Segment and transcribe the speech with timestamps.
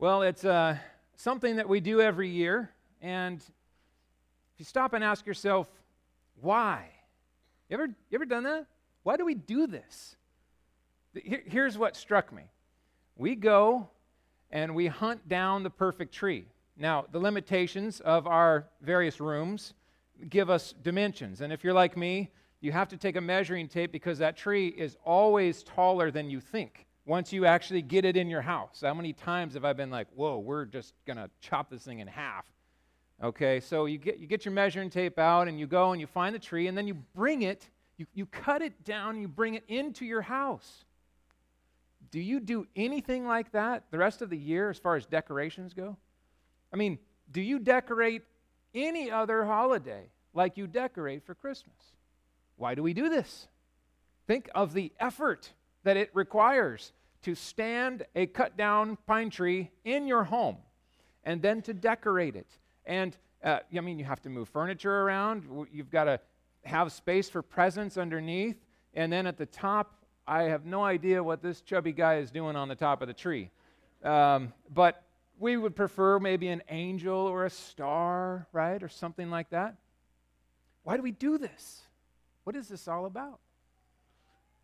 [0.00, 0.78] Well, it's uh,
[1.16, 2.70] something that we do every year.
[3.02, 5.68] And if you stop and ask yourself,
[6.40, 6.88] why?
[7.68, 8.64] You ever, you ever done that?
[9.02, 10.16] Why do we do this?
[11.12, 12.44] Here, here's what struck me
[13.14, 13.90] we go
[14.50, 16.46] and we hunt down the perfect tree.
[16.78, 19.74] Now, the limitations of our various rooms
[20.30, 21.42] give us dimensions.
[21.42, 22.30] And if you're like me,
[22.62, 26.40] you have to take a measuring tape because that tree is always taller than you
[26.40, 28.82] think once you actually get it in your house.
[28.86, 31.98] How many times have I been like, whoa, we're just going to chop this thing
[31.98, 32.44] in half?
[33.20, 36.06] Okay, so you get, you get your measuring tape out and you go and you
[36.06, 39.54] find the tree and then you bring it, you, you cut it down, you bring
[39.54, 40.84] it into your house.
[42.12, 45.74] Do you do anything like that the rest of the year as far as decorations
[45.74, 45.96] go?
[46.72, 46.96] I mean,
[47.32, 48.22] do you decorate
[48.72, 51.74] any other holiday like you decorate for Christmas?
[52.54, 53.48] Why do we do this?
[54.28, 55.50] Think of the effort
[55.82, 56.92] that it requires
[57.22, 60.56] to stand a cut down pine tree in your home
[61.24, 62.48] and then to decorate it.
[62.86, 66.20] And uh, I mean, you have to move furniture around, you've got to
[66.64, 68.56] have space for presents underneath,
[68.94, 72.54] and then at the top, I have no idea what this chubby guy is doing
[72.56, 73.50] on the top of the tree.
[74.04, 75.02] Um, but
[75.38, 78.82] we would prefer maybe an angel or a star, right?
[78.82, 79.76] Or something like that.
[80.82, 81.80] Why do we do this?
[82.44, 83.40] What is this all about?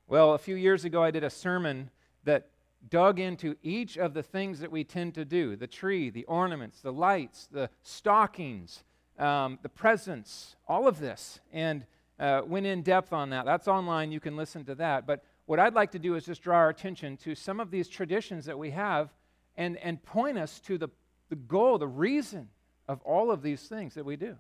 [0.07, 1.91] Well, a few years ago, I did a sermon
[2.27, 2.51] that
[2.91, 6.81] dug into each of the things that we tend to do the tree, the ornaments,
[6.81, 8.85] the lights, the stockings,
[9.19, 11.87] um, the presents, all of this, and
[12.21, 13.45] uh, went in depth on that.
[13.45, 14.13] That's online.
[14.13, 15.07] You can listen to that.
[15.07, 17.89] But what I'd like to do is just draw our attention to some of these
[17.89, 19.11] traditions that we have
[19.57, 20.89] and, and point us to the,
[21.29, 22.49] the goal, the reason
[22.89, 24.37] of all of these things that we do.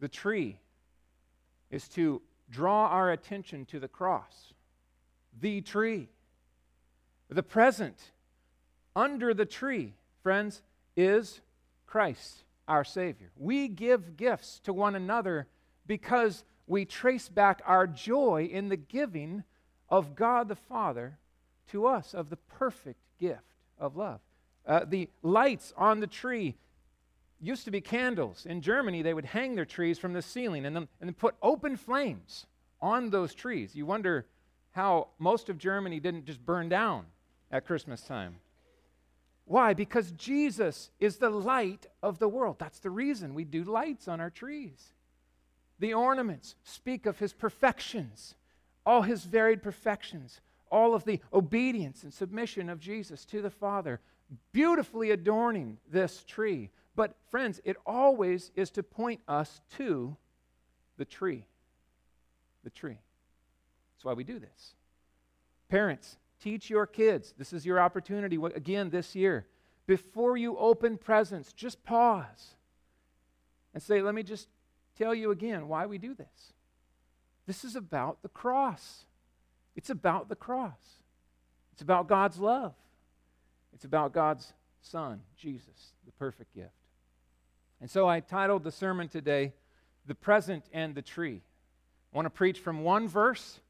[0.00, 0.58] The tree
[1.70, 4.52] is to draw our attention to the cross,
[5.40, 6.08] the tree.
[7.28, 7.98] The present
[8.94, 10.62] under the tree, friends,
[10.96, 11.40] is
[11.86, 13.30] Christ, our Savior.
[13.36, 15.46] We give gifts to one another
[15.86, 19.44] because we trace back our joy in the giving
[19.88, 21.18] of God the Father
[21.70, 23.42] to us of the perfect gift
[23.78, 24.20] of love.
[24.66, 26.56] Uh, the lights on the tree
[27.40, 28.46] used to be candles.
[28.46, 31.76] In Germany, they would hang their trees from the ceiling and then, and put open
[31.76, 32.46] flames
[32.80, 33.74] on those trees.
[33.74, 34.26] You wonder
[34.76, 37.06] how most of Germany didn't just burn down
[37.50, 38.36] at Christmas time.
[39.44, 39.74] Why?
[39.74, 42.56] Because Jesus is the light of the world.
[42.58, 44.92] That's the reason we do lights on our trees.
[45.78, 48.34] The ornaments speak of his perfections,
[48.84, 54.00] all his varied perfections, all of the obedience and submission of Jesus to the Father,
[54.52, 60.16] beautifully adorning this tree but, friends, it always is to point us to
[60.96, 61.44] the tree.
[62.64, 62.98] The tree.
[63.96, 64.74] That's why we do this.
[65.68, 67.34] Parents, teach your kids.
[67.38, 69.46] This is your opportunity again this year.
[69.86, 72.54] Before you open presents, just pause
[73.72, 74.48] and say, let me just
[74.98, 76.52] tell you again why we do this.
[77.46, 79.04] This is about the cross.
[79.76, 81.00] It's about the cross.
[81.72, 82.74] It's about God's love.
[83.72, 86.70] It's about God's Son, Jesus, the perfect gift.
[87.80, 89.52] And so I titled the sermon today,
[90.06, 91.42] The Present and the Tree.
[92.12, 93.60] I want to preach from one verse,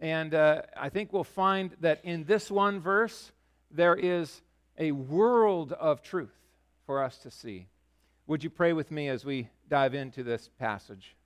[0.00, 3.32] and uh, I think we'll find that in this one verse,
[3.70, 4.42] there is
[4.78, 6.34] a world of truth
[6.84, 7.68] for us to see.
[8.26, 11.16] Would you pray with me as we dive into this passage?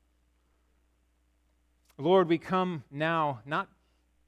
[1.98, 3.68] Lord, we come now not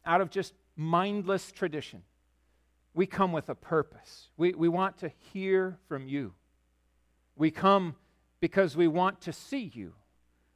[0.05, 2.03] out of just mindless tradition.
[2.95, 4.29] We come with a purpose.
[4.37, 6.35] We, we want to hear from you.
[7.37, 7.95] We come
[8.41, 9.95] because we want to see you.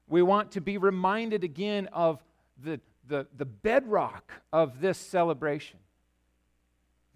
[0.09, 2.23] We want to be reminded again of
[2.63, 5.79] the, the, the bedrock of this celebration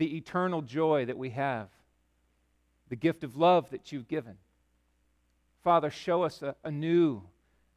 [0.00, 1.68] the eternal joy that we have,
[2.88, 4.34] the gift of love that you've given.
[5.62, 7.20] Father, show us a, a new,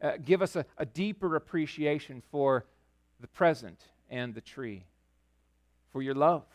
[0.01, 2.65] uh, give us a, a deeper appreciation for
[3.19, 4.85] the present and the tree,
[5.91, 6.45] for your love.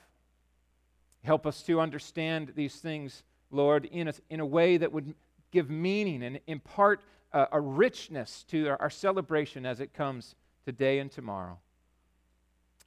[1.22, 5.14] Help us to understand these things, Lord, in a, in a way that would
[5.50, 7.02] give meaning and impart
[7.34, 10.34] a, a richness to our, our celebration as it comes
[10.69, 11.56] today and tomorrow.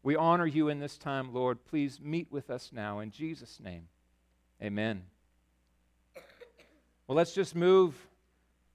[0.04, 1.66] We honor you in this time, Lord.
[1.66, 3.00] Please meet with us now.
[3.00, 3.88] In Jesus' name,
[4.62, 5.02] amen.
[7.08, 7.96] Well, let's just move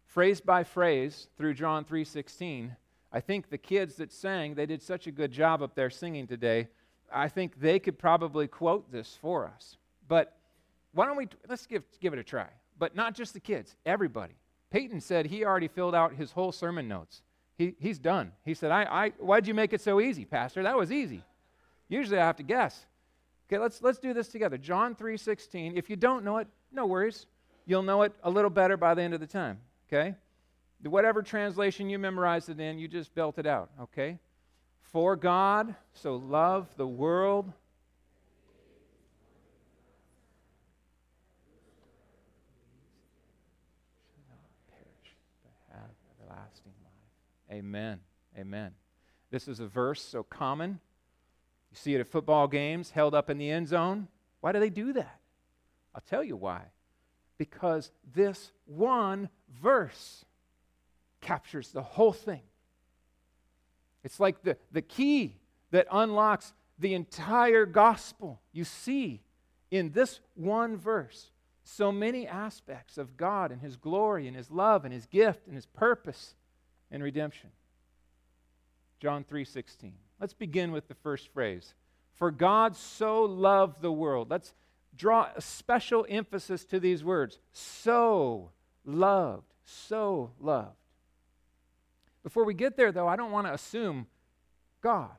[0.06, 2.74] phrase by phrase through John 3:16.
[3.12, 6.26] I think the kids that sang, they did such a good job up there singing
[6.26, 6.66] today.
[7.12, 9.76] I think they could probably quote this for us.
[10.08, 10.36] But
[10.90, 14.34] why don't we let's give give it a try but not just the kids, everybody.
[14.70, 17.22] Peyton said he already filled out his whole sermon notes.
[17.56, 18.32] He, he's done.
[18.44, 20.62] He said, I, I, Why'd you make it so easy, Pastor?
[20.62, 21.22] That was easy.
[21.88, 22.86] Usually I have to guess.
[23.48, 24.58] Okay, let's let's do this together.
[24.58, 25.76] John 3:16.
[25.76, 27.26] If you don't know it, no worries.
[27.64, 29.58] You'll know it a little better by the end of the time,
[29.88, 30.14] okay?
[30.82, 34.18] Whatever translation you memorized it in, you just belt it out, okay?
[34.82, 37.52] For God so loved the world
[47.56, 48.00] Amen.
[48.36, 48.72] Amen.
[49.30, 50.78] This is a verse so common.
[51.70, 54.08] You see it at football games held up in the end zone.
[54.42, 55.20] Why do they do that?
[55.94, 56.64] I'll tell you why.
[57.38, 59.30] Because this one
[59.62, 60.26] verse
[61.22, 62.42] captures the whole thing.
[64.04, 65.36] It's like the, the key
[65.70, 68.38] that unlocks the entire gospel.
[68.52, 69.22] You see
[69.70, 71.30] in this one verse
[71.64, 75.56] so many aspects of God and His glory and His love and His gift and
[75.56, 76.34] His purpose
[76.90, 77.50] and redemption.
[79.00, 79.92] John 3:16.
[80.20, 81.74] Let's begin with the first phrase.
[82.14, 84.30] For God so loved the world.
[84.30, 84.54] Let's
[84.96, 87.38] draw a special emphasis to these words.
[87.52, 88.52] So
[88.84, 90.76] loved, so loved.
[92.22, 94.06] Before we get there, though, I don't want to assume
[94.80, 95.10] God.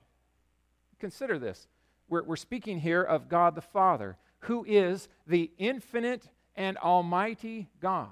[1.00, 1.68] Consider this.
[2.10, 8.10] We're, we're speaking here of God the Father, who is the infinite and almighty God.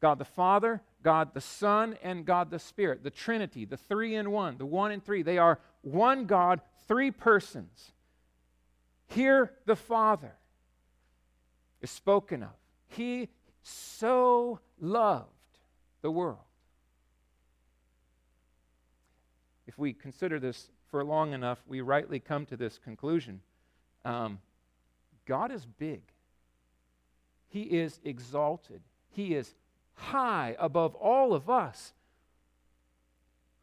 [0.00, 4.30] God the Father, God the Son, and God the Spirit, the Trinity, the three in
[4.30, 5.22] one, the one and three.
[5.22, 7.92] They are one God, three persons.
[9.06, 10.34] Here, the Father
[11.80, 12.50] is spoken of.
[12.88, 13.28] He
[13.62, 15.28] so loved
[16.02, 16.38] the world.
[19.66, 23.40] If we consider this for long enough, we rightly come to this conclusion
[24.04, 24.38] um,
[25.26, 26.00] God is big,
[27.48, 28.80] He is exalted,
[29.10, 29.54] He is
[29.98, 31.92] high above all of us.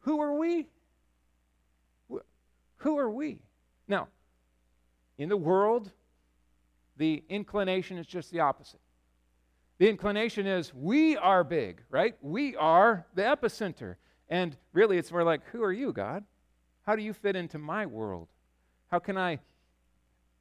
[0.00, 0.66] Who are we?
[2.78, 3.40] Who are we?
[3.88, 4.08] Now,
[5.18, 5.90] in the world,
[6.96, 8.80] the inclination is just the opposite.
[9.78, 12.16] The inclination is we are big, right?
[12.20, 13.96] We are the epicenter.
[14.28, 16.24] And really, it's more like, who are you, God?
[16.86, 18.28] How do you fit into my world?
[18.90, 19.40] How can I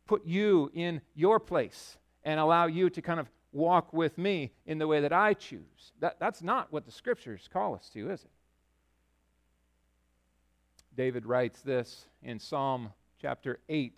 [0.05, 4.77] put you in your place and allow you to kind of walk with me in
[4.77, 5.93] the way that I choose.
[6.01, 8.29] That, that's not what the scriptures call us to, is it?
[10.95, 12.91] David writes this in Psalm
[13.21, 13.97] chapter 8,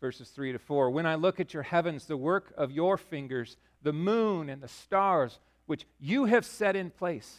[0.00, 0.90] verses 3 to 4.
[0.90, 4.68] When I look at your heavens, the work of your fingers, the moon and the
[4.68, 7.38] stars, which you have set in place,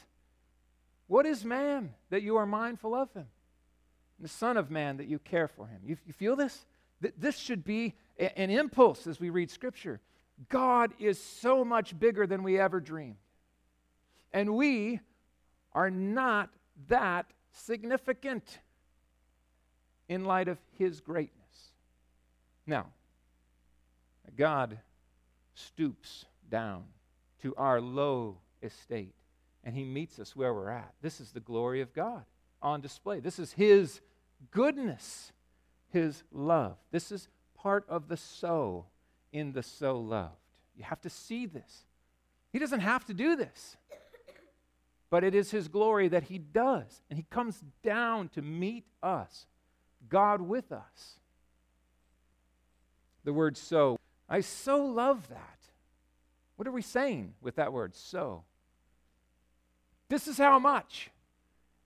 [1.08, 3.28] what is man that you are mindful of him?
[4.18, 5.82] And the Son of Man that you care for him.
[5.86, 6.66] You, you feel this?
[7.18, 10.00] This should be an impulse as we read Scripture.
[10.50, 13.18] God is so much bigger than we ever dreamed.
[14.32, 15.00] And we
[15.74, 16.50] are not
[16.88, 18.60] that significant
[20.10, 21.72] in light of His greatness.
[22.66, 22.88] Now,
[24.36, 24.80] God
[25.54, 26.84] stoops down
[27.42, 29.14] to our low estate
[29.64, 30.94] and He meets us where we're at.
[31.02, 32.24] This is the glory of God
[32.62, 33.20] on display.
[33.20, 34.02] This is His
[34.52, 35.32] goodness,
[35.90, 36.78] His love.
[36.92, 38.86] This is part of the so
[39.34, 40.38] in the so loved.
[40.78, 41.84] You have to see this.
[42.54, 43.76] He doesn't have to do this,
[45.10, 47.02] but it is His glory that He does.
[47.10, 49.48] And He comes down to meet us,
[50.08, 51.20] God with us.
[53.24, 54.00] The word so,
[54.30, 55.58] I so love that.
[56.56, 58.44] What are we saying with that word, so?
[60.10, 61.10] This is how much.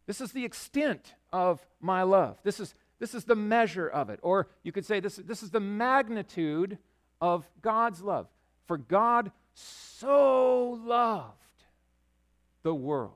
[0.06, 2.38] This is the extent of my love.
[2.44, 4.20] This is, this is the measure of it.
[4.24, 6.78] Or you could say this, this is the magnitude
[7.22, 8.28] of God's love.
[8.66, 11.34] For God so loved
[12.64, 13.14] the world.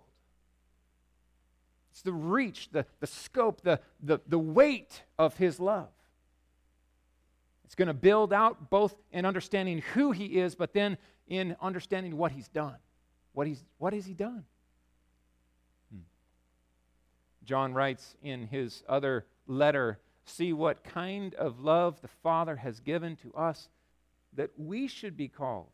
[1.92, 5.90] It's the reach, the, the scope, the, the, the weight of his love.
[7.66, 12.18] It's going to build out both in understanding who he is, but then in understanding
[12.18, 12.76] what he's done.
[13.34, 14.44] What, he's, what has he done?
[15.94, 16.02] Hmm.
[17.46, 23.16] John writes in his other letter See what kind of love the Father has given
[23.18, 23.70] to us
[24.34, 25.70] that we should be called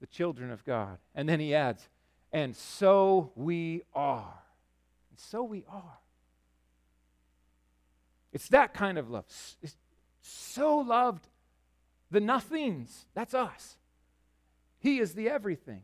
[0.00, 0.98] the children of God.
[1.14, 1.88] And then he adds,
[2.32, 4.42] and so we are.
[5.10, 5.98] And so we are.
[8.32, 9.24] It's that kind of love.
[9.62, 9.76] It's
[10.22, 11.28] so loved
[12.10, 13.06] the nothings.
[13.14, 13.76] That's us.
[14.78, 15.82] He is the everything.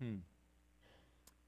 [0.00, 0.16] Hmm.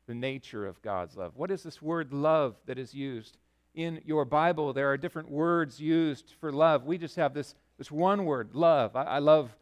[0.07, 1.33] The nature of God's love.
[1.37, 3.37] What is this word love that is used?
[3.79, 6.85] In your Bible, there are different words used for love.
[6.85, 8.97] We just have this, this one word, love.
[8.97, 9.55] I, I love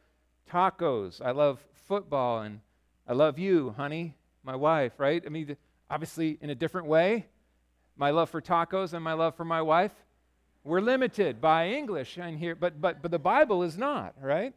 [0.51, 1.21] tacos.
[1.23, 2.41] I love football.
[2.41, 2.61] And
[3.07, 5.23] I love you, honey, my wife, right?
[5.27, 5.55] I mean,
[5.91, 7.27] obviously, in a different way.
[7.95, 9.93] My love for tacos and my love for my wife.
[10.65, 14.55] We're limited by English and here, but, but, but the Bible is not, right?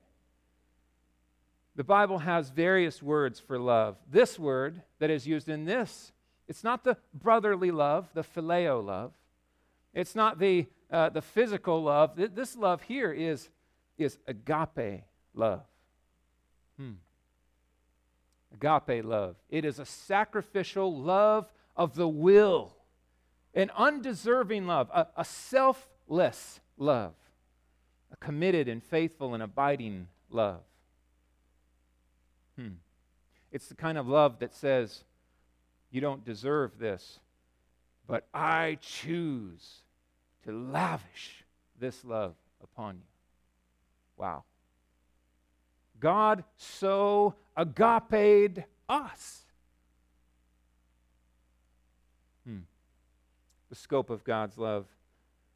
[1.75, 3.97] The Bible has various words for love.
[4.09, 6.13] This word that is used in this,
[6.47, 9.11] it's not the brotherly love, the phileo love.
[9.93, 12.11] It's not the, uh, the physical love.
[12.15, 13.49] This love here is,
[13.97, 15.03] is agape
[15.33, 15.63] love.
[16.77, 16.93] Hmm.
[18.53, 19.35] Agape love.
[19.49, 22.75] It is a sacrificial love of the will,
[23.53, 27.13] an undeserving love, a, a selfless love,
[28.11, 30.61] a committed and faithful and abiding love.
[32.57, 32.73] Hmm.
[33.51, 35.03] It's the kind of love that says,
[35.91, 37.19] You don't deserve this,
[38.09, 39.83] but I choose
[40.43, 41.45] to lavish
[41.79, 43.03] this love upon you.
[44.17, 44.45] Wow.
[45.99, 49.43] God so agaped us.
[52.47, 52.61] Hmm.
[53.69, 54.87] The scope of God's love.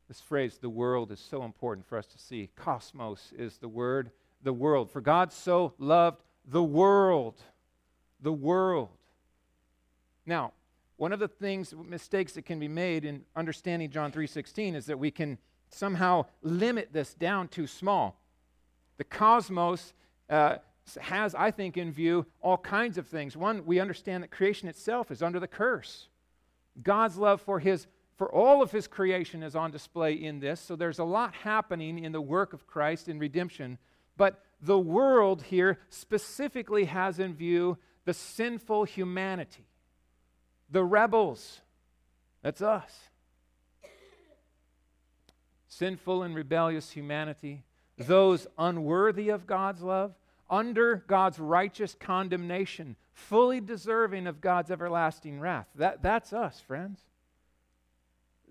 [0.08, 2.52] This phrase, the world, is so important for us to see.
[2.56, 4.12] Cosmos is the word,
[4.44, 4.92] the world.
[4.92, 7.42] For God so loved the world.
[8.22, 8.90] The world.
[10.28, 10.54] Now,
[10.98, 15.00] one of the things, mistakes that can be made in understanding John 3.16 is that
[15.00, 15.38] we can
[15.70, 18.20] somehow limit this down too small.
[18.98, 19.94] The cosmos
[20.30, 20.58] uh,
[21.00, 23.36] has, I think, in view all kinds of things.
[23.36, 26.08] One, we understand that creation itself is under the curse.
[26.82, 30.60] God's love for his for all of his creation is on display in this.
[30.60, 33.80] So there's a lot happening in the work of Christ in redemption.
[34.18, 39.66] But the world here specifically has in view the sinful humanity,
[40.74, 41.62] the rebels.
[42.42, 42.92] That's us.
[45.70, 47.64] Sinful and rebellious humanity,
[47.98, 50.14] those unworthy of God's love,
[50.50, 55.68] under God's righteous condemnation, fully deserving of God's everlasting wrath.
[55.76, 57.00] That, that's us, friends.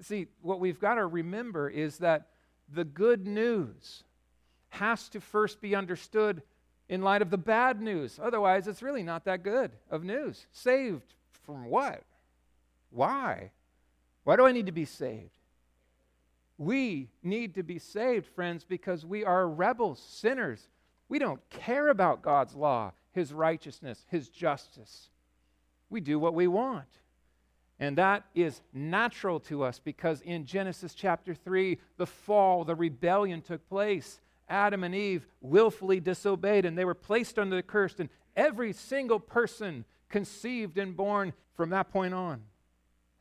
[0.01, 2.29] See, what we've got to remember is that
[2.73, 4.05] the good news
[4.71, 6.43] has to first be understood
[6.89, 8.19] in light of the bad news.
[8.21, 10.47] Otherwise, it's really not that good of news.
[10.53, 11.15] Saved
[11.45, 12.03] from what?
[12.93, 13.51] Why?
[14.25, 15.31] Why do I need to be saved?
[16.59, 20.69] We need to be saved, friends, because we are rebels, sinners.
[21.09, 25.09] We don't care about God's law, His righteousness, His justice.
[25.91, 26.87] We do what we want.
[27.81, 33.43] And that is natural to us because in Genesis chapter 3, the fall, the rebellion
[33.43, 34.21] took place.
[34.49, 37.97] Adam and Eve willfully disobeyed and they were placed under the curse.
[37.99, 42.43] And every single person conceived and born from that point on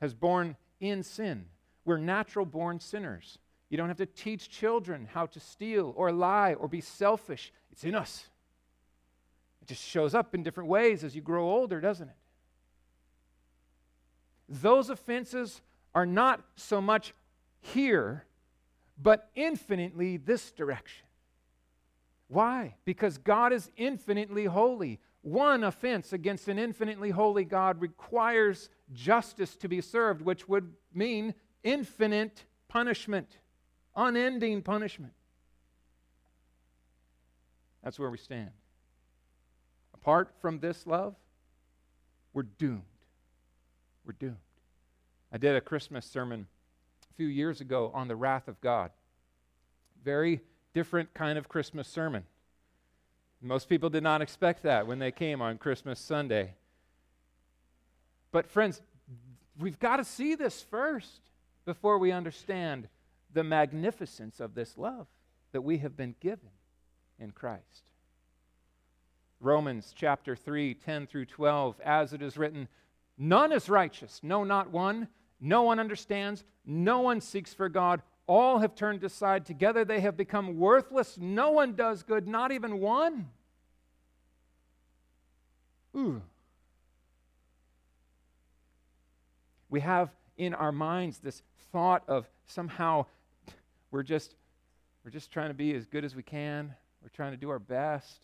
[0.02, 1.46] has born in sin.
[1.86, 3.40] We're natural born sinners.
[3.70, 7.54] You don't have to teach children how to steal or lie or be selfish.
[7.72, 8.26] It's in us.
[9.62, 12.16] It just shows up in different ways as you grow older, doesn't it?
[14.50, 15.62] Those offenses
[15.96, 17.14] are not so much
[17.62, 18.26] here,
[19.02, 21.06] but infinitely this direction.
[22.28, 22.76] Why?
[22.86, 25.00] Because God is infinitely holy.
[25.22, 31.34] One offense against an infinitely holy God requires justice to be served, which would mean
[31.64, 33.38] infinite punishment,
[33.96, 35.14] unending punishment.
[37.84, 38.52] That's where we stand.
[39.94, 41.16] Apart from this love,
[42.34, 42.82] we're doomed.
[44.06, 44.38] We're doomed.
[45.32, 46.48] I did a Christmas sermon
[47.10, 48.92] a few years ago on the wrath of God.
[50.04, 50.42] Very
[50.74, 52.24] different kind of Christmas sermon.
[53.42, 56.54] Most people did not expect that when they came on Christmas Sunday.
[58.32, 58.82] But, friends,
[59.60, 61.22] we've got to see this first
[61.66, 62.88] before we understand
[63.34, 65.08] the magnificence of this love
[65.52, 66.50] that we have been given
[67.20, 67.84] in Christ.
[69.40, 72.68] Romans chapter 3, 10 through 12, as it is written,
[73.18, 75.08] None is righteous, no, not one.
[75.40, 78.02] No one understands, no one seeks for God.
[78.28, 79.46] All have turned aside.
[79.46, 81.18] Together they have become worthless.
[81.20, 83.30] No one does good, not even one.
[85.98, 86.22] Ooh.
[89.72, 93.06] We have in our minds this thought of somehow
[93.90, 94.36] we're just
[95.04, 96.76] we're just trying to be as good as we can.
[97.02, 98.20] We're trying to do our best.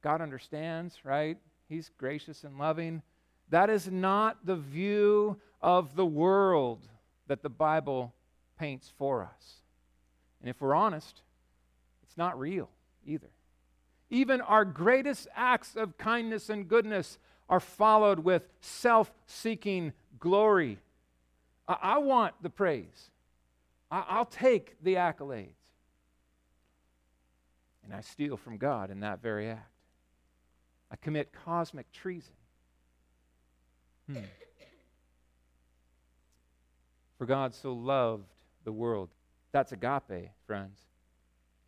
[0.00, 1.36] God understands, right?
[1.68, 3.02] He's gracious and loving.
[3.50, 6.88] That is not the view of the world
[7.26, 8.14] that the Bible
[8.58, 9.56] paints for us.
[10.40, 11.20] And if we're honest,
[12.02, 12.70] it's not real
[13.06, 13.30] either.
[14.08, 17.18] Even our greatest acts of kindness and goodness
[17.48, 20.78] are followed with self seeking glory.
[21.68, 23.10] I-, I, want the praise,
[23.90, 25.54] I- I'll take the accolades.
[27.84, 29.68] And I steal from God in that very act.
[30.90, 32.34] I commit cosmic treason.
[34.06, 34.18] Hmm.
[37.18, 38.32] For God so loved
[38.64, 39.08] the world
[39.52, 40.80] That's agape, friends.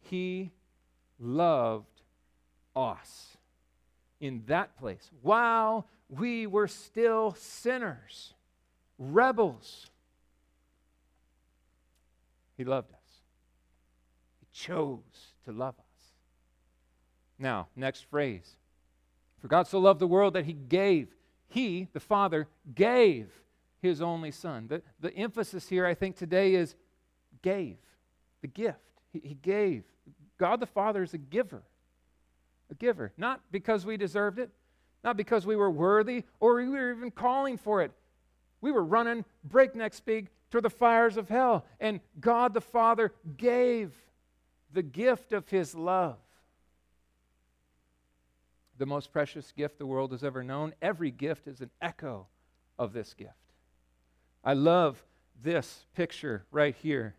[0.00, 0.50] He
[1.20, 2.02] loved
[2.74, 3.36] us
[4.20, 8.34] in that place while we were still sinners,
[8.98, 9.90] rebels.
[12.56, 12.98] He loved us.
[14.40, 15.00] He chose
[15.44, 15.84] to love us.
[17.38, 18.56] Now, next phrase.
[19.40, 21.08] For God so loved the world that he gave,
[21.48, 23.28] he, the Father, gave
[23.82, 24.66] his only Son.
[24.68, 26.74] The, the emphasis here, I think, today is
[27.42, 27.76] gave,
[28.40, 28.78] the gift.
[29.12, 29.84] He, he gave.
[30.38, 31.62] God the Father is a giver,
[32.70, 33.12] a giver.
[33.16, 34.50] Not because we deserved it,
[35.02, 37.92] not because we were worthy or we were even calling for it.
[38.64, 43.92] We were running breakneck speed toward the fires of hell, and God the Father gave
[44.72, 46.16] the gift of his love.
[48.78, 50.72] The most precious gift the world has ever known.
[50.80, 52.26] Every gift is an echo
[52.78, 53.34] of this gift.
[54.42, 55.04] I love
[55.42, 57.16] this picture right here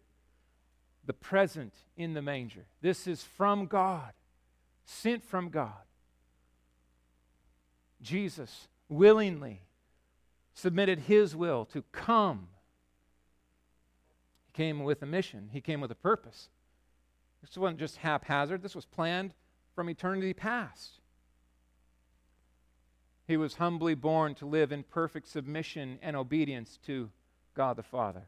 [1.06, 2.66] the present in the manger.
[2.82, 4.14] This is from God,
[4.84, 5.86] sent from God.
[8.02, 9.65] Jesus willingly
[10.56, 12.48] submitted his will to come.
[14.48, 16.50] He came with a mission, he came with a purpose.
[17.42, 19.34] This wasn't just haphazard, this was planned
[19.76, 21.00] from eternity past.
[23.28, 27.10] He was humbly born to live in perfect submission and obedience to
[27.56, 28.24] God the Father.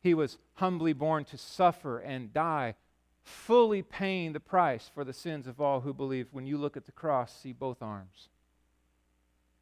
[0.00, 2.74] He was humbly born to suffer and die,
[3.22, 6.26] fully paying the price for the sins of all who believe.
[6.32, 8.28] When you look at the cross, see both arms.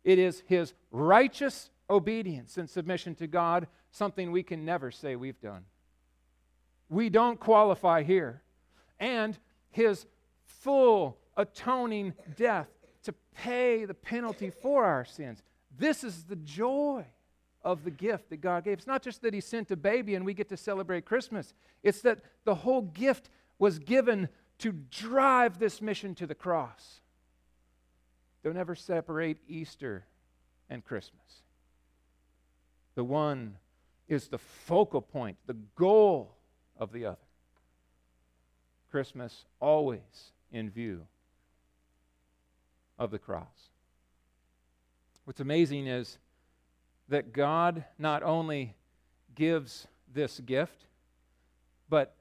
[0.02, 5.40] It is his righteous obedience and submission to God, something we can never say we've
[5.40, 5.64] done.
[6.88, 8.42] We don't qualify here.
[8.98, 9.36] And
[9.70, 10.06] his
[10.44, 12.68] full atoning death
[13.04, 15.42] to pay the penalty for our sins.
[15.78, 17.04] This is the joy
[17.62, 18.78] of the gift that God gave.
[18.78, 22.00] It's not just that He sent a baby and we get to celebrate Christmas, it's
[22.02, 24.28] that the whole gift was given
[24.58, 27.00] to drive this mission to the cross.
[28.42, 30.04] Don't ever separate Easter
[30.68, 31.42] and Christmas.
[32.94, 33.56] The one
[34.08, 36.34] is the focal point, the goal
[36.76, 37.18] of the other.
[38.90, 41.06] Christmas always in view
[42.98, 43.70] of the cross.
[45.24, 46.18] What's amazing is
[47.08, 48.74] that God not only
[49.34, 50.86] gives this gift,
[51.88, 52.16] but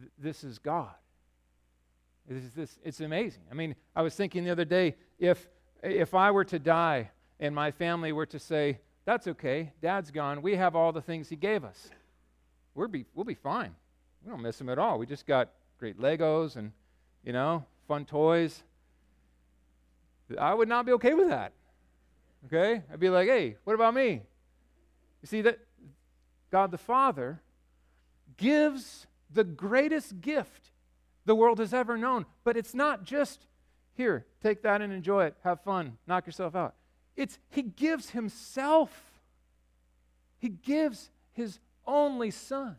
[0.00, 0.94] th- this is God.
[2.26, 3.42] This, it's amazing.
[3.50, 5.48] I mean, I was thinking the other day if,
[5.82, 10.42] if I were to die and my family were to say, That's okay, dad's gone,
[10.42, 11.88] we have all the things he gave us.
[12.74, 13.74] We'll be, we'll be fine.
[14.22, 14.98] We don't miss him at all.
[14.98, 16.72] We just got great Legos and,
[17.24, 18.62] you know, fun toys.
[20.38, 21.54] I would not be okay with that.
[22.44, 22.82] Okay?
[22.92, 24.20] I'd be like, hey, what about me?
[25.22, 25.58] You see, that
[26.50, 27.40] God the Father
[28.36, 30.70] gives the greatest gift
[31.24, 32.26] the world has ever known.
[32.44, 33.46] But it's not just,
[33.94, 36.74] here, take that and enjoy it, have fun, knock yourself out.
[37.18, 39.20] It's He gives Himself.
[40.38, 42.76] He gives His only Son.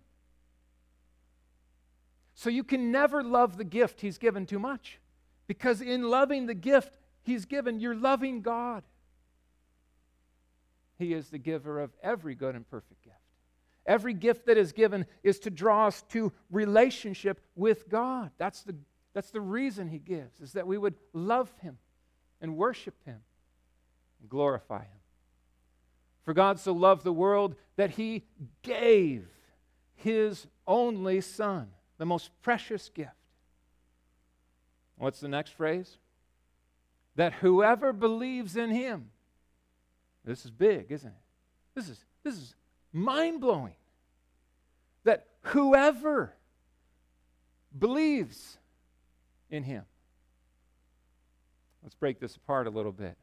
[2.33, 4.97] So you can never love the gift He's given too much.
[5.45, 8.83] Because in loving the gift He's given, you're loving God.
[10.97, 13.17] He is the giver of every good and perfect gift.
[13.85, 18.31] Every gift that is given is to draw us to relationship with God.
[18.37, 18.75] That's the,
[19.13, 21.77] that's the reason He gives, is that we would love Him
[22.39, 23.19] and worship Him
[24.19, 24.99] and glorify Him.
[26.25, 28.23] For God so loved the world that He
[28.61, 29.27] gave
[29.95, 33.11] His only Son, the most precious gift.
[34.97, 35.97] What's the next phrase?
[37.15, 39.09] That whoever believes in Him,
[40.25, 41.13] this is big, isn't it?
[41.75, 42.55] This is, this is
[42.91, 43.75] mind blowing.
[45.05, 46.33] That whoever
[47.77, 48.57] believes
[49.49, 49.83] in him.
[51.83, 53.17] Let's break this apart a little bit.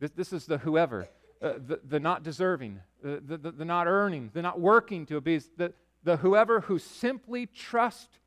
[0.00, 1.08] This, this is the whoever,
[1.42, 5.38] uh, the, the not deserving, the, the, the not earning, the not working to be,
[5.56, 8.18] the, the whoever who simply trust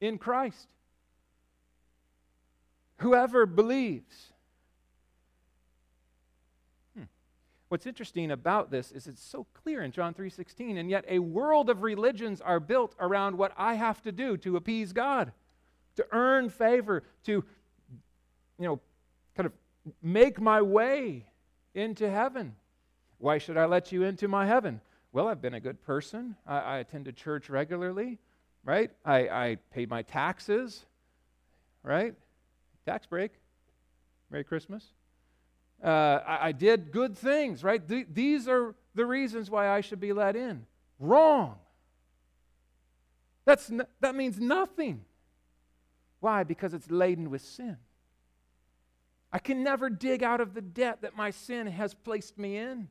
[0.00, 0.68] in Christ.
[2.98, 4.32] Whoever believes.
[7.68, 11.68] What's interesting about this is it's so clear in John 3:16 and yet a world
[11.68, 15.32] of religions are built around what I have to do to appease God,
[15.96, 17.44] to earn favor, to
[18.58, 18.80] you know,
[19.34, 19.52] kind of
[20.02, 21.26] make my way
[21.74, 22.54] into heaven.
[23.18, 24.80] Why should I let you into my heaven?
[25.12, 26.36] Well, I've been a good person.
[26.46, 28.18] I, I attended church regularly,
[28.64, 28.90] right?
[29.04, 30.84] I, I paid my taxes,
[31.82, 32.14] right?
[32.84, 33.32] Tax break.
[34.30, 34.92] Merry Christmas
[35.82, 37.86] uh, I, I, did good things, right?
[37.86, 40.66] Th- these are the reasons why I should be let in.
[40.98, 41.56] Wrong.
[43.44, 45.04] That's n- that means nothing.
[46.20, 46.44] Why?
[46.44, 47.76] Because it's laden with sin.
[49.32, 52.88] I can never dig out of the debt that my sin has placed me in.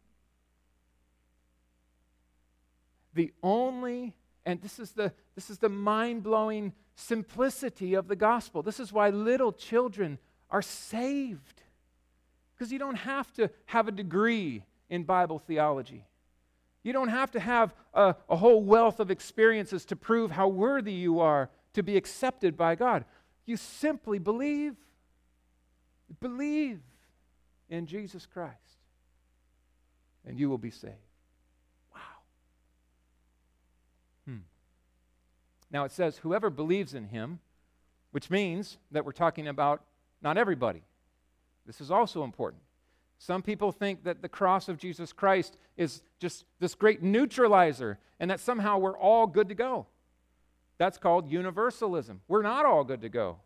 [3.14, 8.62] The only, and this is the, this is the mind blowing simplicity of the gospel.
[8.62, 10.20] This is why little children
[10.50, 11.62] are saved.
[12.54, 16.06] Because you don't have to have a degree in Bible theology.
[16.84, 20.94] You don't have to have a, a, whole wealth of experiences to prove how worthy
[20.94, 23.06] you are to be accepted by God.
[23.46, 24.76] You simply believe.
[26.20, 26.80] Believe
[27.70, 28.54] in Jesus Christ,
[30.26, 30.94] and you will be saved.
[31.94, 32.00] Wow.
[34.28, 34.38] Hmm.
[35.72, 37.40] Now it says, whoever believes in him,
[38.12, 39.82] which means that we're talking about
[40.22, 40.84] not everybody.
[41.66, 42.62] This is also important.
[43.18, 48.30] Some people think that the cross of Jesus Christ is just this great neutralizer and
[48.30, 49.88] that somehow we're all good to go.
[50.78, 52.22] That's called universalism.
[52.28, 53.38] We're not all good to go.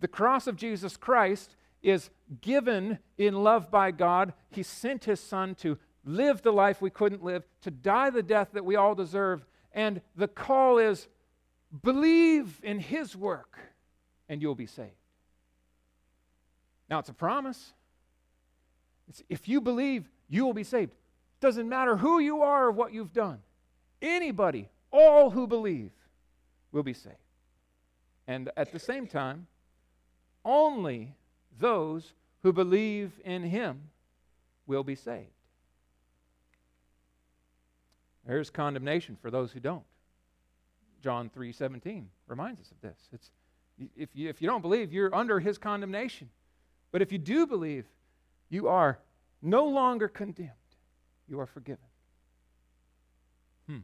[0.00, 4.32] The cross of Jesus Christ is given in love by God.
[4.50, 8.48] He sent his son to live the life we couldn't live, to die the death
[8.52, 9.44] that we all deserve.
[9.72, 11.08] And the call is
[11.82, 13.58] believe in his work
[14.28, 14.92] and you'll be saved.
[16.88, 17.72] Now, it's a promise.
[19.08, 20.92] It's, if you believe, you will be saved.
[21.40, 23.40] Doesn't matter who you are or what you've done.
[24.00, 25.90] Anybody, all who believe,
[26.72, 27.16] will be saved.
[28.26, 29.46] And at the same time,
[30.44, 31.14] only
[31.58, 33.90] those who believe in him
[34.66, 35.26] will be saved.
[38.26, 39.84] There's condemnation for those who don't.
[41.02, 43.08] John 3:17 reminds us of this.
[43.12, 43.30] It's
[43.96, 46.28] if you, if you don't believe, you're under his condemnation.
[46.90, 47.86] But if you do believe,
[48.48, 48.98] you are
[49.40, 50.50] no longer condemned.
[51.28, 51.84] You are forgiven.
[53.68, 53.78] Hmm.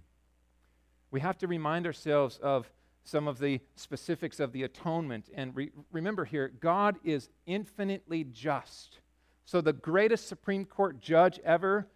[1.11, 2.69] We have to remind ourselves of
[3.05, 5.29] some of the specifics of the atonement.
[5.35, 8.99] And re- remember here, God is infinitely just.
[9.45, 11.87] So the greatest Supreme Court judge ever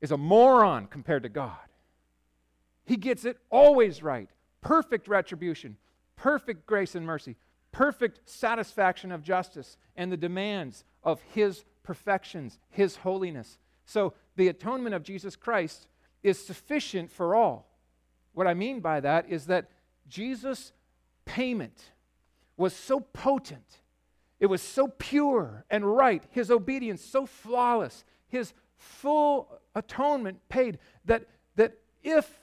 [0.00, 1.56] is a moron compared to God.
[2.84, 4.28] He gets it always right.
[4.60, 5.76] Perfect retribution,
[6.16, 7.36] perfect grace and mercy,
[7.72, 13.58] perfect satisfaction of justice and the demands of His perfections, His holiness.
[13.86, 15.88] So the atonement of Jesus Christ
[16.22, 17.68] is sufficient for all.
[18.34, 19.70] What I mean by that is that
[20.08, 20.72] Jesus'
[21.24, 21.92] payment
[22.56, 23.80] was so potent,
[24.38, 31.26] it was so pure and right, his obedience so flawless, his full atonement paid, that,
[31.56, 32.40] that if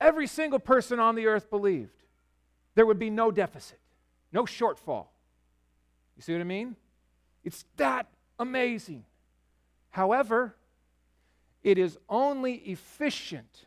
[0.00, 2.02] every single person on the earth believed,
[2.74, 3.78] there would be no deficit,
[4.32, 5.06] no shortfall.
[6.16, 6.76] You see what I mean?
[7.44, 8.06] It's that
[8.38, 9.04] amazing.
[9.90, 10.54] However,
[11.62, 13.66] it is only efficient,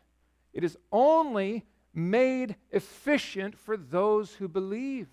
[0.52, 1.64] it is only
[1.96, 5.08] made efficient for those who believe.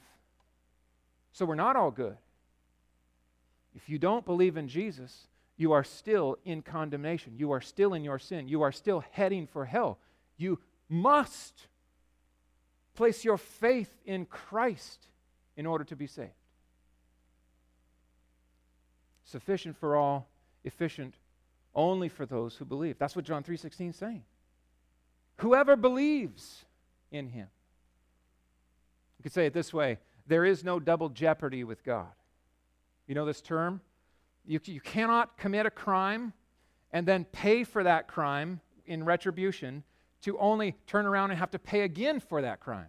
[1.32, 2.18] So we're not all good.
[3.74, 7.34] If you don't believe in Jesus, you are still in condemnation.
[7.38, 8.48] You are still in your sin.
[8.48, 9.98] You are still heading for hell.
[10.38, 11.68] You must
[12.96, 15.08] place your faith in Christ
[15.56, 16.32] in order to be saved.
[19.24, 20.28] Sufficient for all,
[20.64, 21.16] efficient
[21.74, 23.00] only for those who believe.
[23.00, 24.24] That's what John 3:16 is saying.
[25.38, 26.66] Whoever believes
[27.14, 27.48] in him.
[29.18, 32.12] You could say it this way there is no double jeopardy with God.
[33.08, 33.82] You know this term?
[34.46, 36.34] You, you cannot commit a crime
[36.92, 39.84] and then pay for that crime in retribution
[40.22, 42.88] to only turn around and have to pay again for that crime.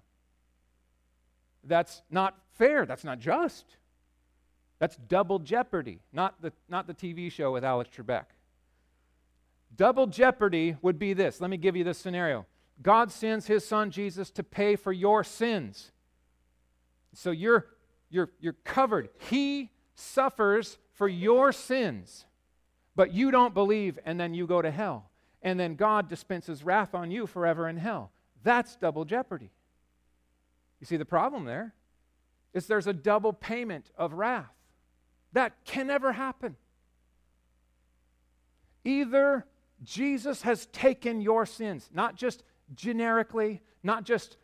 [1.64, 2.86] That's not fair.
[2.86, 3.76] That's not just.
[4.78, 8.24] That's double jeopardy, not the, not the TV show with Alex Trebek.
[9.76, 11.40] Double jeopardy would be this.
[11.40, 12.46] Let me give you this scenario.
[12.82, 15.92] God sends his son Jesus to pay for your sins.
[17.12, 17.66] So you're,
[18.10, 19.08] you're, you're covered.
[19.30, 22.26] He suffers for your sins,
[22.96, 25.10] but you don't believe, and then you go to hell.
[25.42, 28.10] And then God dispenses wrath on you forever in hell.
[28.42, 29.50] That's double jeopardy.
[30.80, 31.74] You see the problem there
[32.52, 34.52] is there's a double payment of wrath.
[35.32, 36.56] That can never happen.
[38.84, 39.44] Either
[39.82, 42.42] Jesus has taken your sins, not just
[42.74, 44.36] generically, not just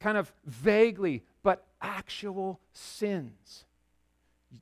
[0.00, 3.64] kind of vaguely, but actual sins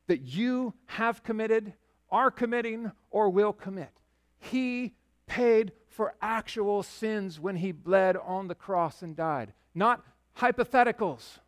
[0.06, 1.72] that you have committed,
[2.10, 3.90] are committing, or will commit.
[4.38, 4.94] He
[5.26, 10.04] paid for actual sins when he bled on the cross and died, not
[10.38, 11.38] hypotheticals.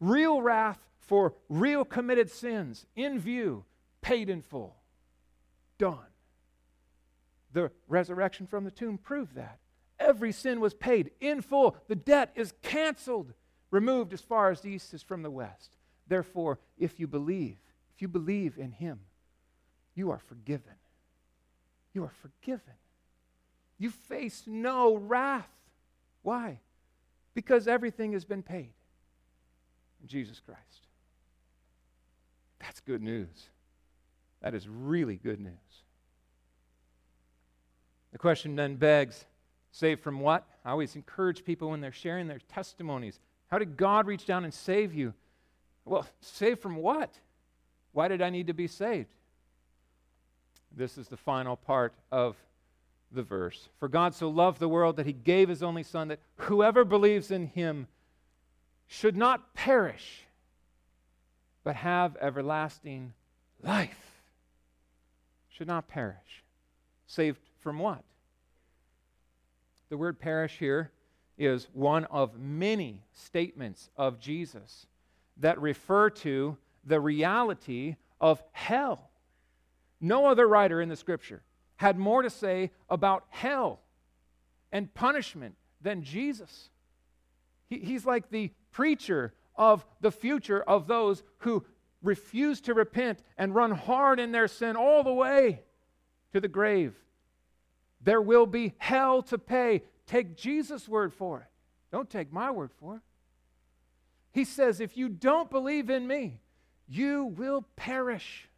[0.00, 3.64] Real wrath for real committed sins in view,
[4.00, 4.76] paid in full,
[5.78, 5.98] done.
[7.52, 9.58] The resurrection from the tomb proved that.
[10.02, 11.76] Every sin was paid in full.
[11.88, 13.32] The debt is canceled,
[13.70, 15.76] removed as far as the east is from the west.
[16.08, 17.56] Therefore, if you believe,
[17.94, 19.00] if you believe in him,
[19.94, 20.74] you are forgiven.
[21.94, 22.74] You are forgiven.
[23.78, 25.48] You face no wrath.
[26.22, 26.60] Why?
[27.34, 28.72] Because everything has been paid
[30.00, 30.86] in Jesus Christ.
[32.60, 33.48] That's good news.
[34.40, 35.52] That is really good news.
[38.12, 39.24] The question then begs
[39.72, 40.46] saved from what?
[40.64, 43.18] I always encourage people when they're sharing their testimonies.
[43.48, 45.14] How did God reach down and save you?
[45.84, 47.10] Well, saved from what?
[47.92, 49.08] Why did I need to be saved?
[50.74, 52.36] This is the final part of
[53.10, 53.68] the verse.
[53.78, 57.30] For God so loved the world that he gave his only Son, that whoever believes
[57.30, 57.88] in him
[58.86, 60.22] should not perish,
[61.64, 63.12] but have everlasting
[63.62, 64.20] life.
[65.50, 66.16] Should not perish.
[67.06, 68.02] Saved from what?
[69.92, 70.90] The word perish here
[71.36, 74.86] is one of many statements of Jesus
[75.36, 79.10] that refer to the reality of hell.
[80.00, 81.42] No other writer in the scripture
[81.76, 83.80] had more to say about hell
[84.72, 86.70] and punishment than Jesus.
[87.68, 91.66] He, he's like the preacher of the future of those who
[92.02, 95.60] refuse to repent and run hard in their sin all the way
[96.32, 96.94] to the grave.
[98.02, 99.82] There will be hell to pay.
[100.06, 101.46] Take Jesus' word for it.
[101.92, 103.02] Don't take my word for it.
[104.32, 106.40] He says, if you don't believe in me,
[106.88, 108.48] you will perish.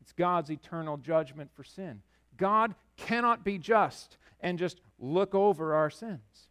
[0.00, 2.02] It's God's eternal judgment for sin.
[2.36, 6.48] God cannot be just and just look over our sins.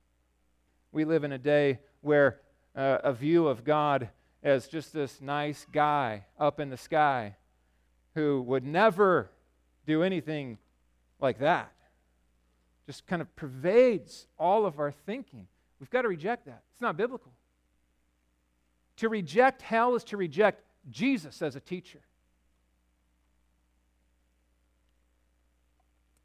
[0.91, 2.39] We live in a day where
[2.75, 4.09] uh, a view of God
[4.43, 7.35] as just this nice guy up in the sky
[8.15, 9.29] who would never
[9.87, 10.59] do anything
[11.19, 11.71] like that
[12.87, 15.45] just kind of pervades all of our thinking.
[15.79, 16.63] We've got to reject that.
[16.71, 17.33] It's not biblical.
[18.97, 21.99] To reject hell is to reject Jesus as a teacher.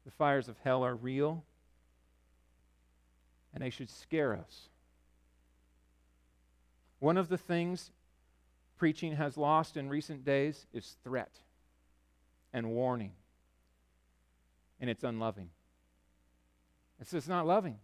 [0.05, 1.43] The fires of hell are real,
[3.53, 4.69] and they should scare us.
[6.99, 7.91] One of the things
[8.77, 11.31] preaching has lost in recent days is threat
[12.53, 13.11] and warning,
[14.83, 15.49] and it's unloving.
[16.99, 17.77] It's just not loving.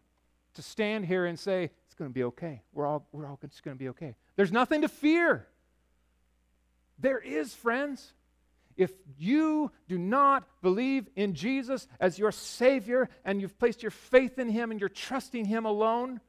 [0.56, 2.62] To stand here and say, it's going to be okay.
[2.74, 4.18] We're all, we're all just going to be okay.
[4.36, 5.48] There's nothing to fear.
[6.98, 8.12] There is, friends.
[8.76, 14.38] If you do not believe in Jesus as your Savior and you've placed your faith
[14.38, 16.20] in Him and you're trusting Him alone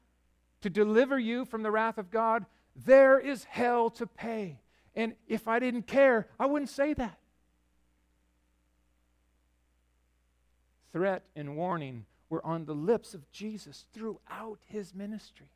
[0.60, 4.60] to deliver you from the wrath of God, there is hell to pay.
[4.94, 7.18] And if I didn't care, I wouldn't say that.
[10.92, 15.50] Threat and warning were on the lips of Jesus throughout his ministry.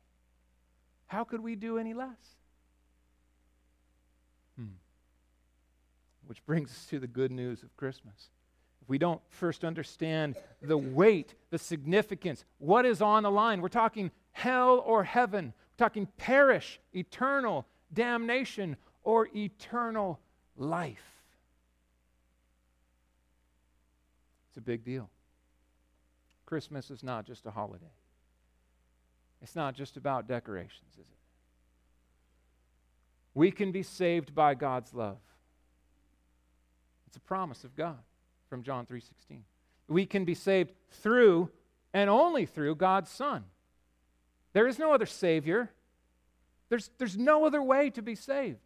[1.07, 2.35] How could we do any less?
[4.57, 4.75] Hmm.
[6.27, 8.29] Which brings us to the good news of Christmas.
[8.81, 13.69] If we don't first understand the weight, the significance, what is on the line, we're
[13.69, 20.19] talking hell or heaven, we're talking perish, eternal damnation, or eternal
[20.57, 21.23] life.
[24.49, 25.09] It's a big deal.
[26.45, 27.85] Christmas is not just a holiday.
[29.41, 31.05] It's not just about decorations, is it?
[33.33, 35.17] We can be saved by God's love.
[37.07, 37.99] It's a promise of God
[38.49, 39.43] from John 3:16.
[39.87, 41.51] We can be saved through
[41.93, 43.45] and only through God's Son.
[44.53, 45.71] There is no other Savior.
[46.69, 48.59] There's, there's no other way to be saved.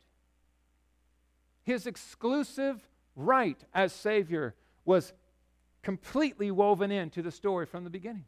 [1.64, 5.14] His exclusive right as Savior was
[5.82, 8.26] completely woven into the story from the beginning.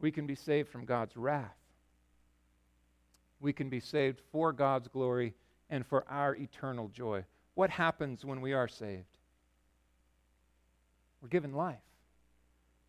[0.00, 1.56] We can be saved from God's wrath.
[3.40, 5.34] We can be saved for God's glory
[5.68, 7.24] and for our eternal joy.
[7.54, 9.04] What happens when we are saved?
[11.22, 11.78] We're given life.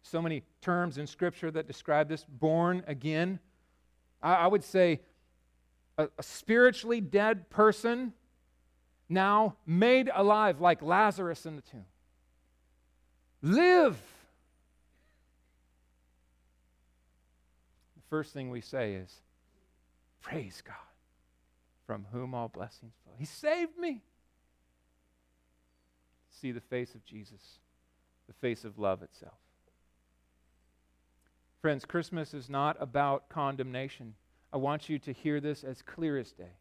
[0.04, 3.40] So many terms in Scripture that describe this born again.
[4.22, 5.02] I, I would say
[5.98, 8.14] a, a spiritually dead person
[9.10, 11.86] now made alive like Lazarus in the tomb.
[13.42, 13.98] Live.
[17.96, 19.14] The first thing we say is,
[20.22, 20.76] Praise God,
[21.88, 23.14] from whom all blessings flow.
[23.18, 24.02] He saved me
[26.42, 27.60] see the face of Jesus,
[28.28, 29.38] the face of love itself.
[31.62, 34.16] Friends, Christmas is not about condemnation.
[34.52, 36.58] I want you to hear this as clear as day.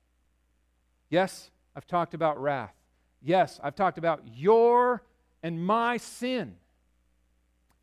[1.09, 2.75] Yes, I've talked about wrath.
[3.23, 5.03] Yes, I've talked about your
[5.43, 6.57] and my sin.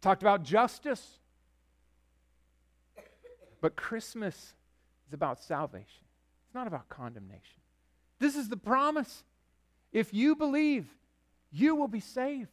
[0.02, 1.20] Talked about justice.
[3.62, 4.54] But Christmas
[5.08, 6.04] is about salvation,
[6.46, 7.62] it's not about condemnation.
[8.20, 9.24] This is the promise.
[9.94, 10.86] If you believe,
[11.52, 12.50] you will be saved.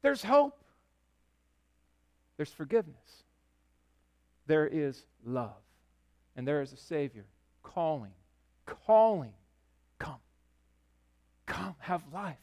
[0.00, 0.64] There's hope,
[2.36, 3.24] there's forgiveness,
[4.46, 5.60] there is love,
[6.34, 7.26] and there is a Savior
[7.62, 8.12] calling,
[8.86, 9.32] calling,
[9.98, 10.20] come,
[11.46, 12.38] come, have life.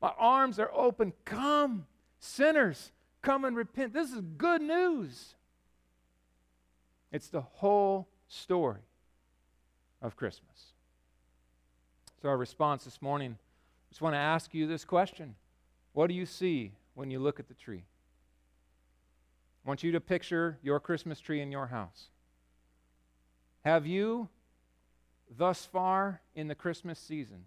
[0.00, 1.12] My arms are open.
[1.24, 1.86] Come,
[2.18, 2.92] sinners,
[3.26, 3.92] come and repent.
[3.92, 5.34] This is good news.
[7.10, 8.86] It's the whole story
[10.00, 10.72] of Christmas.
[12.22, 15.34] So, our response this morning, I just want to ask you this question
[15.92, 17.84] What do you see when you look at the tree?
[19.64, 22.10] I want you to picture your Christmas tree in your house.
[23.64, 24.28] Have you,
[25.36, 27.46] thus far in the Christmas season,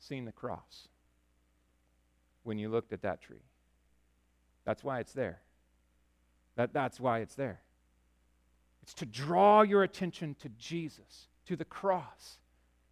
[0.00, 0.88] seen the cross
[2.42, 3.44] when you looked at that tree?
[4.68, 5.40] That's why it's there.
[6.56, 7.62] That, that's why it's there.
[8.82, 12.36] It's to draw your attention to Jesus, to the cross,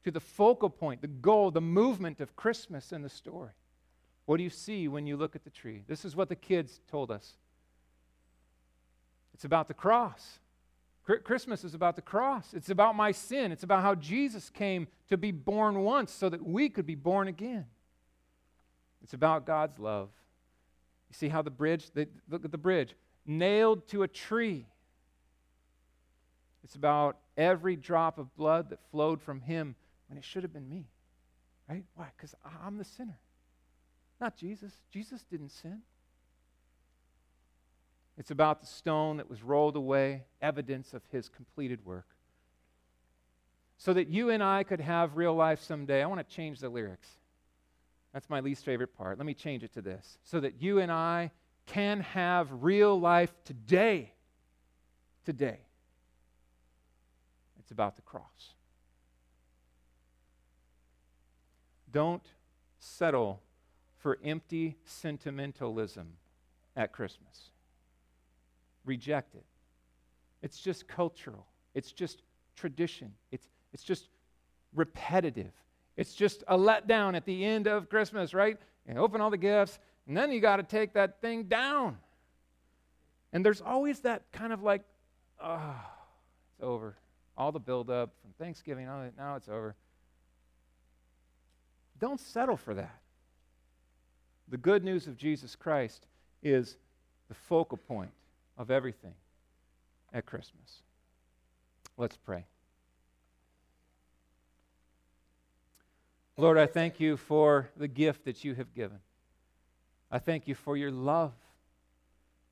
[0.02, 3.52] to the focal point, the goal, the movement of Christmas in the story.
[4.24, 5.82] What do you see when you look at the tree?
[5.86, 7.34] This is what the kids told us.
[9.34, 10.38] It's about the cross.
[11.04, 12.54] Christmas is about the cross.
[12.54, 13.52] It's about my sin.
[13.52, 17.28] It's about how Jesus came to be born once so that we could be born
[17.28, 17.66] again.
[19.02, 20.08] It's about God's love.
[21.16, 24.66] See how the bridge, they, look at the bridge, nailed to a tree.
[26.62, 29.76] It's about every drop of blood that flowed from him
[30.08, 30.84] when it should have been me.
[31.70, 31.84] Right?
[31.94, 32.08] Why?
[32.14, 33.18] Because I'm the sinner,
[34.20, 34.72] not Jesus.
[34.90, 35.80] Jesus didn't sin.
[38.18, 42.08] It's about the stone that was rolled away, evidence of his completed work.
[43.78, 46.02] So that you and I could have real life someday.
[46.02, 47.08] I want to change the lyrics.
[48.16, 49.18] That's my least favorite part.
[49.18, 50.16] Let me change it to this.
[50.24, 51.32] So that you and I
[51.66, 54.14] can have real life today.
[55.26, 55.58] Today.
[57.58, 58.54] It's about the cross.
[61.92, 62.22] Don't
[62.78, 63.42] settle
[63.98, 66.14] for empty sentimentalism
[66.74, 67.50] at Christmas.
[68.86, 69.44] Reject it.
[70.40, 72.22] It's just cultural, it's just
[72.54, 74.08] tradition, it's, it's just
[74.74, 75.52] repetitive.
[75.96, 78.58] It's just a letdown at the end of Christmas, right?
[78.88, 81.98] You open all the gifts, and then you got to take that thing down.
[83.32, 84.82] And there's always that kind of like,
[85.42, 85.74] oh,
[86.52, 86.96] it's over
[87.36, 89.74] all the buildup from Thanksgiving, all that, now it's over.
[91.98, 92.98] Don't settle for that.
[94.48, 96.06] The good news of Jesus Christ
[96.42, 96.76] is
[97.28, 98.10] the focal point
[98.56, 99.14] of everything
[100.12, 100.82] at Christmas.
[101.96, 102.44] Let's pray.
[106.36, 108.98] Lord, I thank you for the gift that you have given.
[110.10, 111.32] I thank you for your love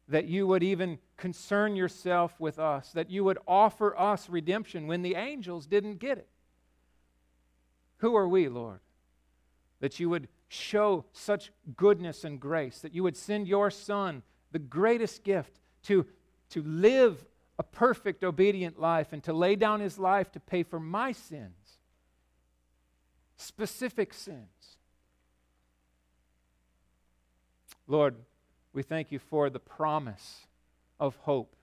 [0.09, 5.03] that you would even concern yourself with us, that you would offer us redemption when
[5.03, 6.29] the angels didn't get it.
[7.99, 8.81] Who are we, Lord?
[9.81, 14.59] That you would show such goodness and grace, that you would send your Son, the
[14.59, 16.07] greatest gift, to,
[16.51, 17.25] to live
[17.59, 21.64] a perfect, obedient life and to lay down his life to pay for my sins,
[23.37, 24.77] specific sins.
[27.87, 28.15] Lord,
[28.73, 30.47] we thank you for the promise
[30.99, 31.55] of hope,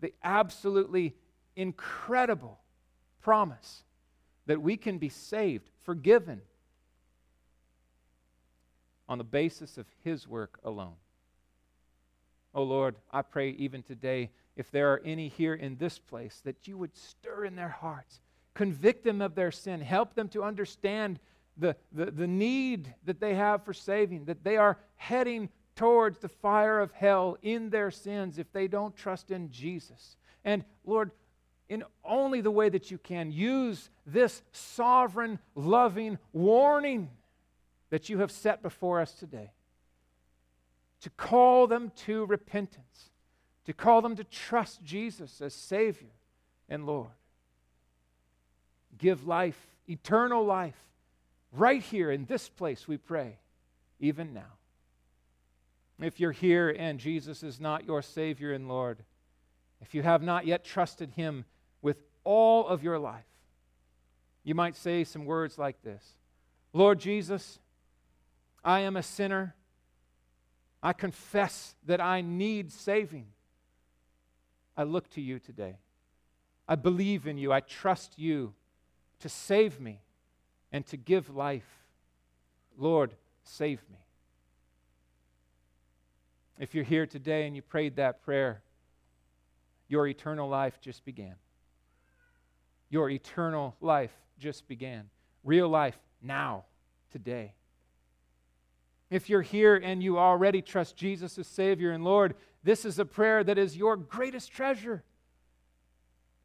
[0.00, 1.14] the absolutely
[1.56, 2.58] incredible
[3.20, 3.84] promise
[4.46, 6.42] that we can be saved, forgiven,
[9.08, 10.94] on the basis of His work alone.
[12.54, 16.66] Oh Lord, I pray even today, if there are any here in this place, that
[16.66, 18.20] you would stir in their hearts,
[18.54, 21.18] convict them of their sin, help them to understand
[21.56, 26.28] the, the, the need that they have for saving, that they are heading towards the
[26.28, 30.16] fire of hell in their sins if they don't trust in Jesus.
[30.44, 31.10] And Lord,
[31.68, 37.10] in only the way that you can, use this sovereign, loving warning
[37.90, 39.52] that you have set before us today
[41.00, 43.10] to call them to repentance,
[43.64, 46.12] to call them to trust Jesus as Savior
[46.68, 47.08] and Lord.
[49.02, 50.78] Give life, eternal life,
[51.50, 53.36] right here in this place, we pray,
[53.98, 54.52] even now.
[56.00, 58.98] If you're here and Jesus is not your Savior and Lord,
[59.80, 61.46] if you have not yet trusted Him
[61.82, 63.24] with all of your life,
[64.44, 66.14] you might say some words like this
[66.72, 67.58] Lord Jesus,
[68.64, 69.56] I am a sinner.
[70.80, 73.26] I confess that I need saving.
[74.76, 75.78] I look to you today.
[76.68, 77.52] I believe in you.
[77.52, 78.54] I trust you
[79.22, 80.02] to save me
[80.70, 81.66] and to give life.
[82.76, 83.98] Lord, save me.
[86.58, 88.62] If you're here today and you prayed that prayer,
[89.88, 91.34] your eternal life just began.
[92.90, 95.08] Your eternal life just began.
[95.44, 96.64] Real life now,
[97.10, 97.54] today.
[99.10, 103.04] If you're here and you already trust Jesus as Savior and Lord, this is a
[103.04, 105.02] prayer that is your greatest treasure.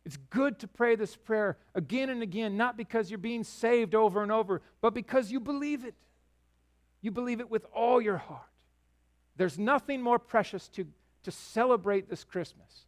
[0.07, 4.23] It's good to pray this prayer again and again, not because you're being saved over
[4.23, 5.95] and over, but because you believe it.
[7.01, 8.47] You believe it with all your heart.
[9.35, 10.87] There's nothing more precious to,
[11.23, 12.85] to celebrate this Christmas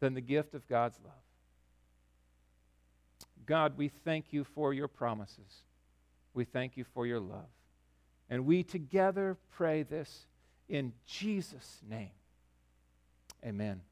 [0.00, 1.14] than the gift of God's love.
[3.46, 5.62] God, we thank you for your promises.
[6.34, 7.46] We thank you for your love.
[8.28, 10.26] And we together pray this
[10.68, 12.10] in Jesus' name.
[13.46, 13.82] Amen.